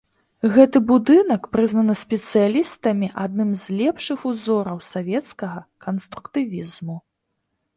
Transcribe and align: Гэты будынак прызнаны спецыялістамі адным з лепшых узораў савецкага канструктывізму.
Гэты 0.53 0.79
будынак 0.91 1.41
прызнаны 1.55 1.95
спецыялістамі 2.03 3.11
адным 3.25 3.49
з 3.65 3.77
лепшых 3.83 4.19
узораў 4.31 4.77
савецкага 4.93 5.59
канструктывізму. 5.89 6.95